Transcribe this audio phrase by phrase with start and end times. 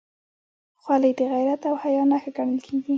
[0.81, 2.89] خولۍ د غیرت او حیا نښه ګڼل کېږي.